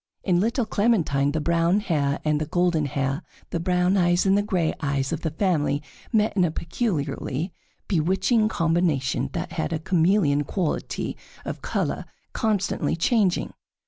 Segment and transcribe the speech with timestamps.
[0.23, 4.41] In little Clementine the brown hair and the golden hair, the brown eyes and the
[4.41, 7.53] gray eyes, of the family met in a peculiarly
[7.87, 13.53] bewitching combination that had a chameleon quality of color constantly changing.